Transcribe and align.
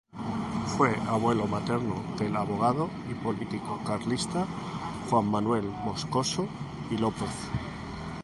Fue 0.75 0.95
abuelo 1.07 1.45
materno 1.45 2.03
del 2.17 2.35
abogado 2.35 2.89
y 3.07 3.13
político 3.13 3.79
carlista 3.85 4.47
Juan 5.11 5.29
Manuel 5.29 5.65
Moscoso 5.85 6.47
y 6.89 6.97
López. 6.97 7.29